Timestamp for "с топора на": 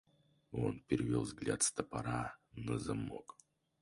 1.61-2.79